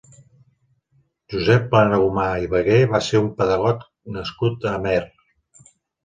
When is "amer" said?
4.79-4.97